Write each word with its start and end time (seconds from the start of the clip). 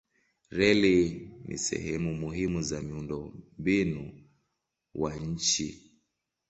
Reli 0.49 1.29
ni 1.47 1.57
sehemu 1.57 2.13
muhimu 2.15 2.61
za 2.61 2.81
miundombinu 2.81 4.27
wa 4.95 5.15
nchi. 5.15 5.91